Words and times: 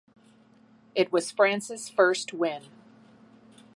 It 0.95 1.11
was 1.11 1.29
France's 1.29 1.87
first 1.87 2.33
win. 2.33 2.63